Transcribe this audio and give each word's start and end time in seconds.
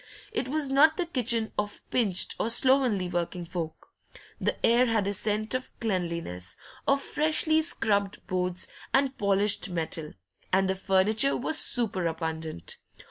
It 0.31 0.47
was 0.47 0.71
not 0.71 0.97
the 0.97 1.05
kitchen 1.05 1.51
of 1.59 1.87
pinched 1.91 2.33
or 2.39 2.49
slovenly 2.49 3.07
working 3.07 3.45
folk; 3.45 3.89
the 4.39 4.55
air 4.65 4.87
had 4.87 5.05
a 5.05 5.13
scent 5.13 5.53
of 5.53 5.69
cleanliness, 5.79 6.57
of 6.87 6.99
freshly 6.99 7.61
scrubbed 7.61 8.25
boards 8.25 8.67
and 8.95 9.15
polished 9.15 9.69
metal, 9.69 10.13
and 10.51 10.67
the 10.67 10.73
furniture 10.75 11.37
was 11.37 11.59
super 11.59 12.07
abundant. 12.07 12.77